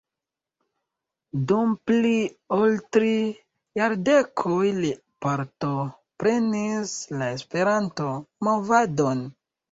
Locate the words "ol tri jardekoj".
2.55-4.63